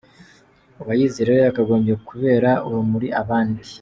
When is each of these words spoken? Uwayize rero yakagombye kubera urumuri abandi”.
Uwayize 0.81 1.17
rero 1.27 1.41
yakagombye 1.47 1.93
kubera 2.09 2.49
urumuri 2.67 3.07
abandi”. 3.21 3.61